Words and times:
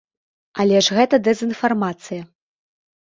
Але 0.61 0.79
ж 0.87 0.97
гэта 0.99 1.15
дэзынфармацыя. 1.27 2.21